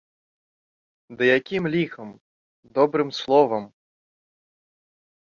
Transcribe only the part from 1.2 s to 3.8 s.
якім ліхам, добрым словам!